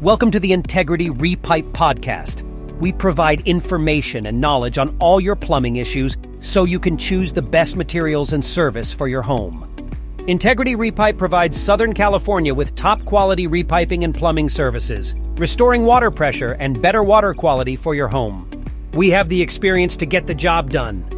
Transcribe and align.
Welcome 0.00 0.30
to 0.30 0.38
the 0.38 0.52
Integrity 0.52 1.10
Repipe 1.10 1.72
Podcast. 1.72 2.42
We 2.78 2.92
provide 2.92 3.40
information 3.48 4.26
and 4.26 4.40
knowledge 4.40 4.78
on 4.78 4.96
all 5.00 5.20
your 5.20 5.34
plumbing 5.34 5.74
issues 5.74 6.16
so 6.38 6.62
you 6.62 6.78
can 6.78 6.96
choose 6.96 7.32
the 7.32 7.42
best 7.42 7.74
materials 7.74 8.32
and 8.32 8.44
service 8.44 8.92
for 8.92 9.08
your 9.08 9.22
home. 9.22 9.90
Integrity 10.28 10.76
Repipe 10.76 11.18
provides 11.18 11.60
Southern 11.60 11.92
California 11.92 12.54
with 12.54 12.76
top 12.76 13.04
quality 13.06 13.48
repiping 13.48 14.04
and 14.04 14.14
plumbing 14.14 14.48
services, 14.48 15.16
restoring 15.34 15.82
water 15.82 16.12
pressure 16.12 16.52
and 16.60 16.80
better 16.80 17.02
water 17.02 17.34
quality 17.34 17.74
for 17.74 17.96
your 17.96 18.06
home. 18.06 18.48
We 18.92 19.10
have 19.10 19.28
the 19.28 19.42
experience 19.42 19.96
to 19.96 20.06
get 20.06 20.28
the 20.28 20.34
job 20.34 20.70
done. 20.70 21.17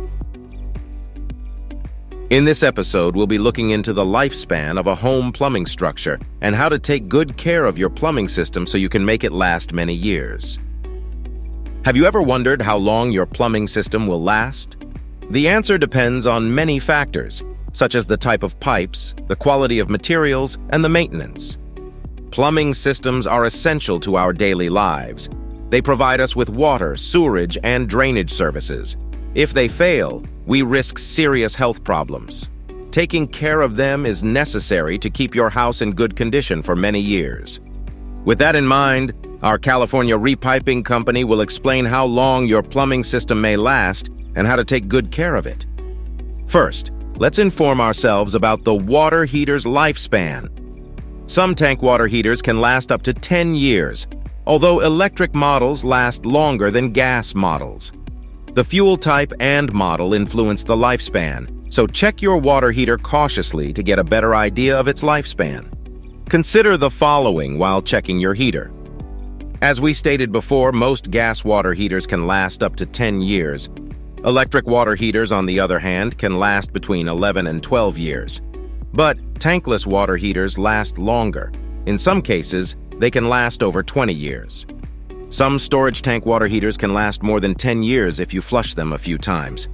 In 2.31 2.45
this 2.45 2.62
episode, 2.62 3.17
we'll 3.17 3.27
be 3.27 3.39
looking 3.39 3.71
into 3.71 3.93
the 3.93 4.05
lifespan 4.05 4.79
of 4.79 4.87
a 4.87 4.95
home 4.95 5.33
plumbing 5.33 5.67
structure 5.67 6.17
and 6.43 6.55
how 6.55 6.69
to 6.69 6.79
take 6.79 7.09
good 7.09 7.37
care 7.37 7.65
of 7.65 7.77
your 7.77 7.91
plumbing 7.91 8.29
system 8.29 8.69
so 8.69 8.79
you 8.79 8.89
can 8.89 9.05
make 9.05 9.25
it 9.25 9.33
last 9.33 9.73
many 9.73 9.95
years. 9.95 10.61
Have 11.84 11.97
you 11.97 12.05
ever 12.05 12.23
wondered 12.23 12.62
how 12.62 12.77
long 12.77 13.11
your 13.11 13.27
plumbing 13.27 13.66
system 13.66 14.06
will 14.06 14.23
last? 14.23 14.77
The 15.30 15.48
answer 15.48 15.77
depends 15.77 16.25
on 16.25 16.55
many 16.55 16.79
factors, 16.79 17.43
such 17.73 17.97
as 17.97 18.06
the 18.06 18.16
type 18.16 18.45
of 18.45 18.61
pipes, 18.61 19.12
the 19.27 19.34
quality 19.34 19.81
of 19.81 19.91
materials, 19.91 20.56
and 20.69 20.84
the 20.84 20.89
maintenance. 20.89 21.59
Plumbing 22.31 22.75
systems 22.75 23.27
are 23.27 23.45
essential 23.45 23.98
to 23.98 24.15
our 24.15 24.33
daily 24.33 24.69
lives. 24.69 25.28
They 25.70 25.83
provide 25.83 26.20
us 26.20 26.37
with 26.37 26.48
water, 26.48 26.95
sewerage, 26.95 27.59
and 27.65 27.89
drainage 27.89 28.31
services. 28.31 28.97
If 29.34 29.53
they 29.53 29.67
fail, 29.67 30.25
we 30.51 30.63
risk 30.63 30.99
serious 30.99 31.55
health 31.55 31.85
problems. 31.85 32.51
Taking 32.91 33.29
care 33.29 33.61
of 33.61 33.77
them 33.77 34.05
is 34.05 34.25
necessary 34.25 34.99
to 34.99 35.09
keep 35.09 35.33
your 35.33 35.49
house 35.49 35.81
in 35.81 35.93
good 35.93 36.17
condition 36.17 36.61
for 36.61 36.75
many 36.75 36.99
years. 36.99 37.61
With 38.25 38.41
that 38.41 38.57
in 38.57 38.67
mind, 38.67 39.13
our 39.45 39.59
California 39.59 40.19
Repiping 40.19 40.85
Company 40.85 41.23
will 41.23 41.41
explain 41.41 41.84
how 41.84 42.05
long 42.05 42.48
your 42.48 42.65
plumbing 42.65 43.05
system 43.05 43.41
may 43.41 43.57
last 43.57 44.09
and 44.34 44.45
how 44.45 44.57
to 44.57 44.65
take 44.65 44.89
good 44.89 45.12
care 45.12 45.37
of 45.37 45.47
it. 45.47 45.67
First, 46.48 46.91
let's 47.14 47.39
inform 47.39 47.81
ourselves 47.81 48.35
about 48.35 48.64
the 48.64 48.75
water 48.75 49.25
heater's 49.27 49.67
lifespan. 49.67 50.51
Some 51.31 51.55
tank 51.55 51.81
water 51.81 52.09
heaters 52.09 52.42
can 52.42 52.61
last 52.61 52.91
up 52.91 53.03
to 53.03 53.14
10 53.14 53.55
years, 53.55 54.09
although 54.48 54.81
electric 54.81 55.33
models 55.33 55.85
last 55.85 56.27
longer 56.27 56.73
than 56.73 56.91
gas 56.91 57.37
models. 57.37 57.92
The 58.55 58.65
fuel 58.65 58.97
type 58.97 59.33
and 59.39 59.73
model 59.73 60.12
influence 60.12 60.65
the 60.65 60.75
lifespan, 60.75 61.73
so 61.73 61.87
check 61.87 62.20
your 62.20 62.37
water 62.37 62.73
heater 62.73 62.98
cautiously 62.98 63.73
to 63.73 63.81
get 63.81 64.01
a 64.01 64.05
better 64.05 64.34
idea 64.34 64.77
of 64.77 64.89
its 64.89 65.03
lifespan. 65.03 65.69
Consider 66.29 66.77
the 66.77 66.91
following 66.91 67.59
while 67.59 67.81
checking 67.81 68.19
your 68.19 68.34
heater. 68.34 68.73
As 69.62 69.81
we 69.81 69.95
stated 69.95 70.33
before, 70.33 70.73
most 70.73 71.12
gas 71.12 71.45
water 71.45 71.75
heaters 71.75 72.09
can 72.09 72.27
last 72.27 72.65
up 72.65 72.75
to 72.77 72.87
10 72.87 73.23
years. 73.23 73.69
Electric 74.25 74.67
water 74.67 74.97
heaters, 74.97 75.31
on 75.31 75.47
the 75.47 75.61
other 75.61 75.79
hand, 75.79 76.19
can 76.19 76.41
last 76.41 76.73
between 76.73 77.07
11 77.07 77.47
and 77.47 77.62
12 77.62 77.98
years. 77.98 78.42
But 78.92 79.17
tankless 79.35 79.87
water 79.87 80.17
heaters 80.17 80.59
last 80.59 80.98
longer. 80.98 81.53
In 81.87 81.97
some 81.97 82.20
cases, 82.20 82.77
they 82.98 83.12
can 83.12 83.29
last 83.29 83.62
over 83.62 83.85
20 83.85 84.12
years. 84.12 84.67
Some 85.33 85.61
storage 85.61 86.03
tank 86.03 86.27
water 86.27 86.48
heaters 86.48 86.77
can 86.77 86.92
last 86.92 87.23
more 87.23 87.39
than 87.39 87.55
10 87.55 87.84
years 87.84 88.19
if 88.19 88.34
you 88.34 88.41
flush 88.41 88.75
them 88.75 88.92
a 88.92 88.98
few 88.98 89.17
times. 89.17 89.69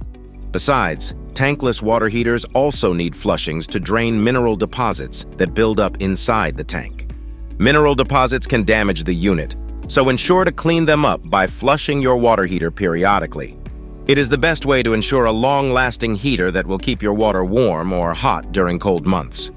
Besides, 0.51 1.15
tankless 1.33 1.81
water 1.81 2.07
heaters 2.09 2.45
also 2.53 2.93
need 2.93 3.15
flushings 3.15 3.65
to 3.69 3.79
drain 3.79 4.23
mineral 4.23 4.55
deposits 4.55 5.25
that 5.37 5.55
build 5.55 5.79
up 5.79 5.97
inside 5.99 6.55
the 6.55 6.63
tank. 6.63 7.09
Mineral 7.57 7.95
deposits 7.95 8.45
can 8.45 8.63
damage 8.65 9.03
the 9.03 9.15
unit, 9.15 9.55
so 9.87 10.09
ensure 10.09 10.45
to 10.45 10.51
clean 10.51 10.85
them 10.85 11.05
up 11.05 11.27
by 11.27 11.47
flushing 11.47 12.03
your 12.03 12.17
water 12.17 12.45
heater 12.45 12.69
periodically. 12.69 13.57
It 14.05 14.19
is 14.19 14.29
the 14.29 14.37
best 14.37 14.67
way 14.67 14.83
to 14.83 14.93
ensure 14.93 15.25
a 15.25 15.31
long-lasting 15.31 16.15
heater 16.15 16.51
that 16.51 16.67
will 16.67 16.77
keep 16.77 17.01
your 17.01 17.13
water 17.13 17.43
warm 17.43 17.93
or 17.93 18.13
hot 18.13 18.51
during 18.51 18.77
cold 18.77 19.07
months. 19.07 19.49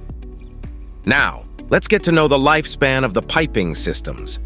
Now, 1.04 1.44
let's 1.68 1.88
get 1.88 2.02
to 2.04 2.12
know 2.12 2.26
the 2.26 2.38
lifespan 2.38 3.04
of 3.04 3.12
the 3.12 3.22
piping 3.22 3.74
systems. 3.74 4.40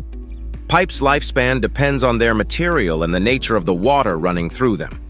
Pipes' 0.68 1.00
lifespan 1.00 1.60
depends 1.60 2.02
on 2.02 2.18
their 2.18 2.34
material 2.34 3.02
and 3.02 3.14
the 3.14 3.20
nature 3.20 3.54
of 3.54 3.66
the 3.66 3.74
water 3.74 4.18
running 4.18 4.48
through 4.48 4.76
them. 4.76 5.00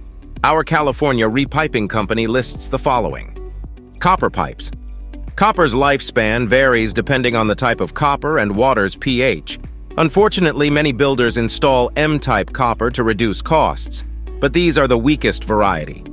Our 0.42 0.64
California 0.64 1.26
Repiping 1.26 1.88
Company 1.88 2.26
lists 2.26 2.68
the 2.68 2.78
following. 2.78 3.30
Copper 3.98 4.28
pipes. 4.28 4.70
Copper's 5.36 5.74
lifespan 5.74 6.46
varies 6.46 6.92
depending 6.92 7.34
on 7.34 7.46
the 7.46 7.54
type 7.54 7.80
of 7.80 7.94
copper 7.94 8.38
and 8.38 8.54
water's 8.54 8.96
pH. 8.96 9.58
Unfortunately, 9.96 10.68
many 10.68 10.92
builders 10.92 11.36
install 11.36 11.90
M-type 11.96 12.52
copper 12.52 12.90
to 12.90 13.04
reduce 13.04 13.40
costs, 13.40 14.04
but 14.40 14.52
these 14.52 14.76
are 14.76 14.88
the 14.88 14.98
weakest 14.98 15.44
variety. 15.44 16.04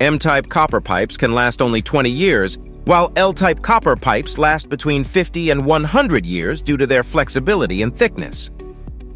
M-type 0.00 0.48
copper 0.48 0.80
pipes 0.80 1.16
can 1.16 1.34
last 1.34 1.60
only 1.60 1.82
20 1.82 2.08
years, 2.08 2.58
while 2.84 3.12
L-type 3.16 3.60
copper 3.60 3.96
pipes 3.96 4.38
last 4.38 4.68
between 4.68 5.04
50 5.04 5.50
and 5.50 5.66
100 5.66 6.24
years 6.24 6.62
due 6.62 6.76
to 6.76 6.86
their 6.86 7.02
flexibility 7.02 7.82
and 7.82 7.94
thickness. 7.94 8.50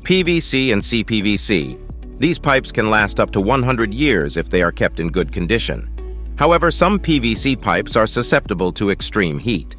PVC 0.08 0.72
and 0.72 0.80
CPVC. 0.80 1.78
These 2.18 2.38
pipes 2.38 2.72
can 2.72 2.88
last 2.88 3.20
up 3.20 3.30
to 3.32 3.42
100 3.42 3.92
years 3.92 4.38
if 4.38 4.48
they 4.48 4.62
are 4.62 4.72
kept 4.72 5.00
in 5.00 5.10
good 5.10 5.30
condition. 5.30 6.32
However, 6.38 6.70
some 6.70 6.98
PVC 6.98 7.60
pipes 7.60 7.94
are 7.94 8.06
susceptible 8.06 8.72
to 8.72 8.90
extreme 8.90 9.38
heat. 9.38 9.76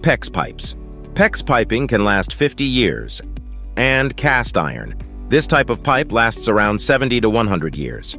PEX 0.00 0.32
pipes. 0.32 0.74
PEX 1.12 1.46
piping 1.46 1.86
can 1.86 2.04
last 2.04 2.34
50 2.34 2.64
years. 2.64 3.22
And 3.76 4.16
cast 4.16 4.58
iron. 4.58 4.96
This 5.28 5.46
type 5.46 5.70
of 5.70 5.84
pipe 5.84 6.10
lasts 6.10 6.48
around 6.48 6.80
70 6.80 7.20
to 7.20 7.30
100 7.30 7.76
years. 7.76 8.18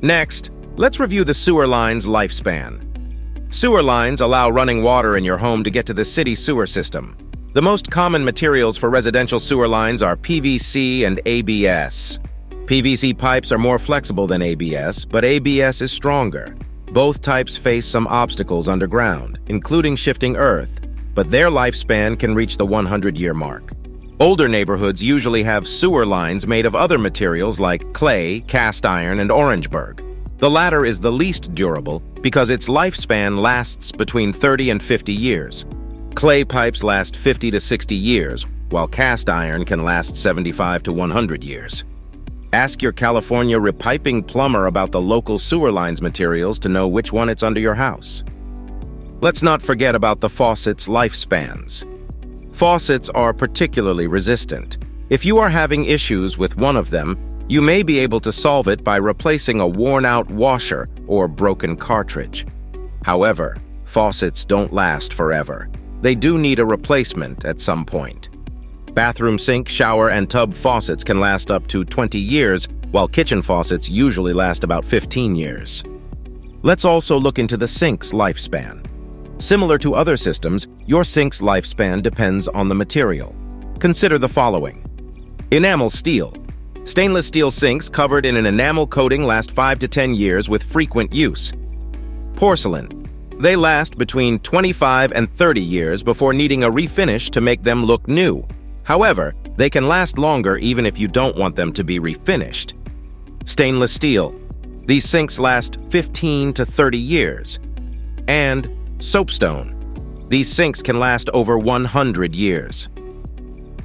Next, 0.00 0.52
let's 0.76 0.98
review 0.98 1.22
the 1.22 1.34
sewer 1.34 1.66
line's 1.66 2.06
lifespan. 2.06 3.52
Sewer 3.52 3.82
lines 3.82 4.22
allow 4.22 4.48
running 4.48 4.82
water 4.82 5.18
in 5.18 5.22
your 5.22 5.36
home 5.36 5.62
to 5.64 5.70
get 5.70 5.84
to 5.84 5.92
the 5.92 6.06
city 6.06 6.34
sewer 6.34 6.66
system. 6.66 7.14
The 7.52 7.60
most 7.60 7.90
common 7.90 8.24
materials 8.24 8.76
for 8.76 8.90
residential 8.90 9.40
sewer 9.40 9.66
lines 9.66 10.04
are 10.04 10.16
PVC 10.16 11.04
and 11.04 11.20
ABS. 11.26 12.20
PVC 12.66 13.18
pipes 13.18 13.50
are 13.50 13.58
more 13.58 13.80
flexible 13.80 14.28
than 14.28 14.40
ABS, 14.40 15.04
but 15.04 15.24
ABS 15.24 15.82
is 15.82 15.90
stronger. 15.90 16.54
Both 16.92 17.22
types 17.22 17.56
face 17.56 17.86
some 17.86 18.06
obstacles 18.06 18.68
underground, 18.68 19.40
including 19.48 19.96
shifting 19.96 20.36
earth, 20.36 20.80
but 21.12 21.32
their 21.32 21.50
lifespan 21.50 22.16
can 22.16 22.36
reach 22.36 22.56
the 22.56 22.66
100-year 22.68 23.34
mark. 23.34 23.72
Older 24.20 24.46
neighborhoods 24.46 25.02
usually 25.02 25.42
have 25.42 25.66
sewer 25.66 26.06
lines 26.06 26.46
made 26.46 26.66
of 26.66 26.76
other 26.76 26.98
materials 26.98 27.58
like 27.58 27.92
clay, 27.94 28.42
cast 28.42 28.86
iron, 28.86 29.18
and 29.18 29.32
Orangeburg. 29.32 30.04
The 30.38 30.48
latter 30.48 30.84
is 30.84 31.00
the 31.00 31.10
least 31.10 31.52
durable 31.56 31.98
because 32.22 32.50
its 32.50 32.68
lifespan 32.68 33.42
lasts 33.42 33.90
between 33.90 34.32
30 34.32 34.70
and 34.70 34.80
50 34.80 35.12
years. 35.12 35.66
Clay 36.14 36.44
pipes 36.44 36.82
last 36.82 37.16
50 37.16 37.52
to 37.52 37.60
60 37.60 37.94
years, 37.94 38.46
while 38.70 38.88
cast 38.88 39.30
iron 39.30 39.64
can 39.64 39.84
last 39.84 40.16
75 40.16 40.82
to 40.82 40.92
100 40.92 41.44
years. 41.44 41.84
Ask 42.52 42.82
your 42.82 42.92
California 42.92 43.56
repiping 43.58 44.26
plumber 44.26 44.66
about 44.66 44.90
the 44.90 45.00
local 45.00 45.38
sewer 45.38 45.70
lines 45.70 46.02
materials 46.02 46.58
to 46.58 46.68
know 46.68 46.88
which 46.88 47.12
one 47.12 47.28
it's 47.28 47.44
under 47.44 47.60
your 47.60 47.76
house. 47.76 48.24
Let's 49.20 49.42
not 49.42 49.62
forget 49.62 49.94
about 49.94 50.20
the 50.20 50.28
faucet's 50.28 50.88
lifespans. 50.88 51.86
Faucets 52.52 53.08
are 53.10 53.32
particularly 53.32 54.08
resistant. 54.08 54.78
If 55.10 55.24
you 55.24 55.38
are 55.38 55.48
having 55.48 55.84
issues 55.84 56.36
with 56.36 56.56
one 56.56 56.76
of 56.76 56.90
them, 56.90 57.16
you 57.48 57.62
may 57.62 57.82
be 57.84 58.00
able 58.00 58.20
to 58.20 58.32
solve 58.32 58.66
it 58.66 58.82
by 58.82 58.96
replacing 58.96 59.60
a 59.60 59.66
worn-out 59.66 60.28
washer 60.30 60.88
or 61.06 61.28
broken 61.28 61.76
cartridge. 61.76 62.46
However, 63.04 63.56
faucets 63.84 64.44
don't 64.44 64.72
last 64.72 65.14
forever 65.14 65.70
they 66.00 66.14
do 66.14 66.38
need 66.38 66.58
a 66.58 66.64
replacement 66.64 67.44
at 67.44 67.60
some 67.60 67.84
point. 67.84 68.30
Bathroom 68.94 69.38
sink, 69.38 69.68
shower, 69.68 70.10
and 70.10 70.28
tub 70.28 70.52
faucets 70.52 71.04
can 71.04 71.20
last 71.20 71.50
up 71.50 71.66
to 71.68 71.84
20 71.84 72.18
years, 72.18 72.68
while 72.90 73.06
kitchen 73.06 73.40
faucets 73.42 73.88
usually 73.88 74.32
last 74.32 74.64
about 74.64 74.84
15 74.84 75.36
years. 75.36 75.84
Let's 76.62 76.84
also 76.84 77.18
look 77.18 77.38
into 77.38 77.56
the 77.56 77.68
sink's 77.68 78.12
lifespan. 78.12 78.86
Similar 79.40 79.78
to 79.78 79.94
other 79.94 80.16
systems, 80.16 80.68
your 80.86 81.04
sink's 81.04 81.40
lifespan 81.40 82.02
depends 82.02 82.48
on 82.48 82.68
the 82.68 82.74
material. 82.74 83.34
Consider 83.78 84.18
the 84.18 84.28
following. 84.28 84.84
Enamel 85.50 85.88
steel. 85.88 86.34
Stainless 86.84 87.26
steel 87.26 87.50
sinks 87.50 87.88
covered 87.88 88.26
in 88.26 88.36
an 88.36 88.46
enamel 88.46 88.86
coating 88.86 89.24
last 89.24 89.52
5 89.52 89.78
to 89.78 89.88
10 89.88 90.14
years 90.14 90.48
with 90.48 90.62
frequent 90.62 91.12
use. 91.12 91.52
Porcelain. 92.34 92.99
They 93.40 93.56
last 93.56 93.96
between 93.96 94.38
25 94.40 95.12
and 95.12 95.32
30 95.32 95.62
years 95.62 96.02
before 96.02 96.34
needing 96.34 96.62
a 96.62 96.70
refinish 96.70 97.30
to 97.30 97.40
make 97.40 97.62
them 97.62 97.86
look 97.86 98.06
new. 98.06 98.46
However, 98.82 99.34
they 99.56 99.70
can 99.70 99.88
last 99.88 100.18
longer 100.18 100.58
even 100.58 100.84
if 100.84 100.98
you 100.98 101.08
don't 101.08 101.38
want 101.38 101.56
them 101.56 101.72
to 101.72 101.82
be 101.82 101.98
refinished. 101.98 102.74
Stainless 103.46 103.94
steel. 103.94 104.38
These 104.84 105.08
sinks 105.08 105.38
last 105.38 105.78
15 105.88 106.52
to 106.52 106.66
30 106.66 106.98
years. 106.98 107.58
And 108.28 108.68
soapstone. 108.98 110.26
These 110.28 110.52
sinks 110.52 110.82
can 110.82 110.98
last 111.00 111.30
over 111.30 111.56
100 111.56 112.34
years. 112.34 112.90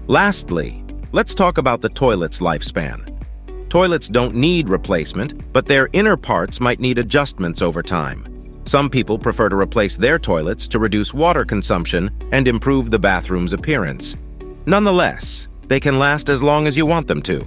Lastly, 0.08 0.84
let's 1.14 1.34
talk 1.34 1.58
about 1.58 1.80
the 1.80 1.90
toilet's 1.90 2.42
lifespan. 2.42 3.10
Toilets 3.70 4.10
don't 4.10 4.36
need 4.36 4.68
replacement, 4.68 5.54
but 5.54 5.66
their 5.66 5.88
inner 5.94 6.18
parts 6.18 6.60
might 6.60 6.82
need 6.82 6.98
adjustments 6.98 7.62
over 7.62 7.82
time. 7.82 8.35
Some 8.66 8.90
people 8.90 9.20
prefer 9.20 9.48
to 9.50 9.56
replace 9.56 9.96
their 9.96 10.18
toilets 10.18 10.68
to 10.70 10.80
reduce 10.80 11.14
water 11.14 11.46
consumption 11.46 12.10
and 12.32 12.48
improve 12.48 12.90
the 12.90 13.00
bathroom's 13.00 13.54
appearance. 13.54 14.16
Nonetheless, 14.66 15.48
they 15.68 15.80
can 15.80 16.00
last 16.00 16.30
as 16.30 16.42
long 16.42 16.66
as 16.66 16.76
you 16.76 16.86
want 16.86 17.08
them 17.08 17.22
to. 17.24 17.46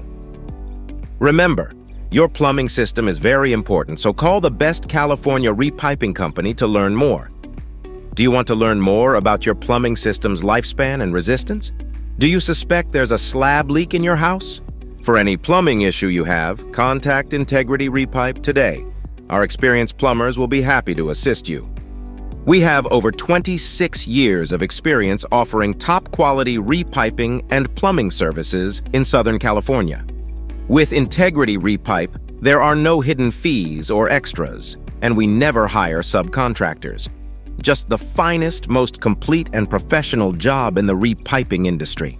Remember, 1.18 1.72
your 2.12 2.28
plumbing 2.28 2.68
system 2.68 3.08
is 3.08 3.18
very 3.18 3.52
important, 3.52 3.98
so 3.98 4.12
call 4.12 4.40
the 4.40 4.50
best 4.50 4.88
California 4.88 5.52
repiping 5.52 6.14
company 6.14 6.54
to 6.54 6.66
learn 6.66 6.94
more. 6.94 7.30
Do 8.14 8.22
you 8.22 8.30
want 8.30 8.46
to 8.48 8.54
learn 8.54 8.80
more 8.80 9.16
about 9.16 9.44
your 9.44 9.56
plumbing 9.56 9.96
system's 9.96 10.42
lifespan 10.42 11.02
and 11.02 11.12
resistance? 11.12 11.72
Do 12.18 12.28
you 12.28 12.38
suspect 12.40 12.92
there's 12.92 13.12
a 13.12 13.18
slab 13.18 13.70
leak 13.70 13.92
in 13.92 14.04
your 14.04 14.16
house? 14.16 14.60
For 15.02 15.16
any 15.16 15.36
plumbing 15.36 15.82
issue 15.82 16.08
you 16.08 16.24
have, 16.24 16.70
contact 16.72 17.32
Integrity 17.32 17.88
Repipe 17.88 18.42
today. 18.42 18.84
Our 19.30 19.42
experienced 19.42 19.98
plumbers 19.98 20.38
will 20.38 20.48
be 20.48 20.62
happy 20.62 20.94
to 20.94 21.10
assist 21.10 21.48
you. 21.48 21.68
We 22.46 22.60
have 22.60 22.86
over 22.86 23.12
26 23.12 24.06
years 24.06 24.52
of 24.52 24.62
experience 24.62 25.26
offering 25.30 25.74
top-quality 25.74 26.56
repiping 26.56 27.44
and 27.50 27.74
plumbing 27.74 28.10
services 28.10 28.82
in 28.94 29.04
Southern 29.04 29.38
California. 29.38 30.02
With 30.66 30.94
Integrity 30.94 31.58
Repipe, 31.58 32.18
there 32.40 32.62
are 32.62 32.74
no 32.74 33.02
hidden 33.02 33.30
fees 33.30 33.90
or 33.90 34.08
extras, 34.08 34.78
and 35.02 35.14
we 35.14 35.26
never 35.26 35.66
hire 35.66 36.00
subcontractors. 36.00 37.10
Just 37.60 37.90
the 37.90 37.98
finest, 37.98 38.68
most 38.68 38.98
complete 38.98 39.50
and 39.52 39.68
professional 39.68 40.32
job 40.32 40.78
in 40.78 40.86
the 40.86 40.94
repiping 40.94 41.66
industry. 41.66 42.18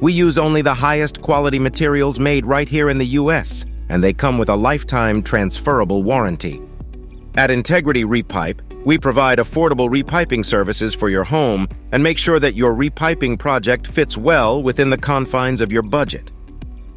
We 0.00 0.12
use 0.12 0.38
only 0.38 0.62
the 0.62 0.74
highest 0.74 1.22
quality 1.22 1.58
materials 1.58 2.20
made 2.20 2.46
right 2.46 2.68
here 2.68 2.88
in 2.88 2.98
the 2.98 3.06
U.S., 3.06 3.64
and 3.88 4.02
they 4.02 4.12
come 4.12 4.38
with 4.38 4.48
a 4.48 4.56
lifetime 4.56 5.22
transferable 5.22 6.02
warranty. 6.02 6.60
At 7.36 7.50
Integrity 7.50 8.04
Repipe, 8.04 8.60
we 8.86 8.96
provide 8.98 9.38
affordable 9.38 9.90
repiping 9.90 10.44
services 10.44 10.94
for 10.94 11.08
your 11.08 11.24
home 11.24 11.68
and 11.92 12.02
make 12.02 12.18
sure 12.18 12.38
that 12.38 12.54
your 12.54 12.72
repiping 12.72 13.38
project 13.38 13.86
fits 13.86 14.16
well 14.16 14.62
within 14.62 14.90
the 14.90 14.96
confines 14.96 15.60
of 15.60 15.72
your 15.72 15.82
budget. 15.82 16.32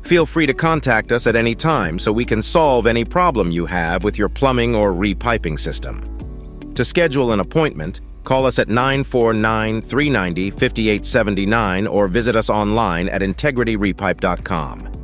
Feel 0.03 0.25
free 0.25 0.45
to 0.45 0.53
contact 0.53 1.11
us 1.11 1.27
at 1.27 1.35
any 1.35 1.55
time 1.55 1.99
so 1.99 2.11
we 2.11 2.25
can 2.25 2.41
solve 2.41 2.87
any 2.87 3.03
problem 3.03 3.51
you 3.51 3.65
have 3.65 4.03
with 4.03 4.17
your 4.17 4.29
plumbing 4.29 4.75
or 4.75 4.93
repiping 4.93 5.59
system. 5.59 6.05
To 6.75 6.85
schedule 6.85 7.33
an 7.33 7.39
appointment, 7.39 8.01
call 8.23 8.45
us 8.45 8.59
at 8.59 8.69
949 8.69 9.81
390 9.81 10.51
5879 10.51 11.87
or 11.87 12.07
visit 12.07 12.35
us 12.35 12.49
online 12.49 13.09
at 13.09 13.21
integrityrepipe.com. 13.21 14.98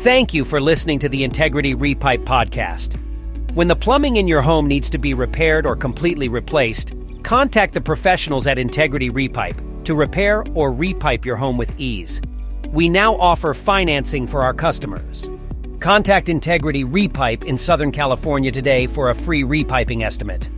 Thank 0.00 0.32
you 0.32 0.46
for 0.46 0.62
listening 0.62 0.98
to 1.00 1.10
the 1.10 1.24
Integrity 1.24 1.74
Repipe 1.74 2.24
podcast. 2.24 2.98
When 3.52 3.68
the 3.68 3.76
plumbing 3.76 4.16
in 4.16 4.26
your 4.26 4.40
home 4.40 4.66
needs 4.66 4.88
to 4.88 4.96
be 4.96 5.12
repaired 5.12 5.66
or 5.66 5.76
completely 5.76 6.30
replaced, 6.30 6.94
contact 7.22 7.74
the 7.74 7.82
professionals 7.82 8.46
at 8.46 8.58
Integrity 8.58 9.10
Repipe 9.10 9.84
to 9.84 9.94
repair 9.94 10.42
or 10.54 10.72
repipe 10.72 11.26
your 11.26 11.36
home 11.36 11.58
with 11.58 11.78
ease. 11.78 12.22
We 12.68 12.88
now 12.88 13.14
offer 13.16 13.52
financing 13.52 14.26
for 14.26 14.40
our 14.42 14.54
customers. 14.54 15.28
Contact 15.80 16.30
Integrity 16.30 16.82
Repipe 16.82 17.44
in 17.44 17.58
Southern 17.58 17.92
California 17.92 18.50
today 18.50 18.86
for 18.86 19.10
a 19.10 19.14
free 19.14 19.42
repiping 19.42 20.02
estimate. 20.02 20.48